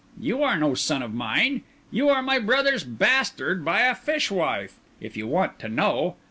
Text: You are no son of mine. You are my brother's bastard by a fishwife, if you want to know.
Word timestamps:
You 0.19 0.41
are 0.41 0.57
no 0.57 0.73
son 0.73 1.03
of 1.03 1.13
mine. 1.13 1.61
You 1.91 2.09
are 2.09 2.23
my 2.23 2.39
brother's 2.39 2.83
bastard 2.83 3.63
by 3.63 3.81
a 3.81 3.93
fishwife, 3.93 4.79
if 4.99 5.15
you 5.15 5.27
want 5.27 5.59
to 5.59 5.69
know. 5.69 6.15